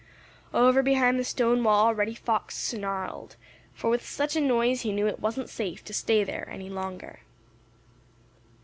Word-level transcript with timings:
Over 0.51 0.81
behind 0.81 1.19
the 1.19 1.23
stone 1.23 1.63
wall 1.63 1.93
Reddy 1.93 2.15
Fox 2.15 2.57
snarled, 2.57 3.35
for 3.71 3.87
with 3.91 4.03
such 4.03 4.35
a 4.35 4.41
noise 4.41 4.81
he 4.81 4.91
knew 4.91 5.05
it 5.05 5.19
wasn't 5.19 5.47
safe 5.51 5.83
to 5.83 5.93
stay 5.93 6.23
there 6.23 6.49
any 6.49 6.71
longer. 6.71 7.19